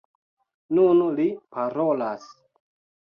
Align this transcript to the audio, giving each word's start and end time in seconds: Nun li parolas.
Nun 0.77 1.03
li 1.19 1.27
parolas. 1.57 2.27